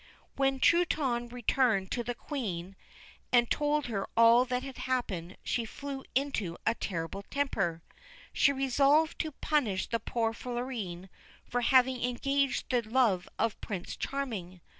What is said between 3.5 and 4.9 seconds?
told her all that had